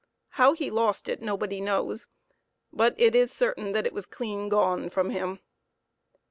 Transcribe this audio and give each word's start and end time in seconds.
How 0.29 0.53
he 0.53 0.71
lost 0.71 1.07
it 1.07 1.21
nobody 1.21 1.61
knows, 1.61 2.07
but 2.73 2.95
it 2.97 3.13
is 3.13 3.31
certain 3.31 3.71
that 3.73 3.85
it 3.85 3.93
was 3.93 4.07
clean 4.07 4.49
gone 4.49 4.89
from 4.89 5.11
him. 5.11 5.41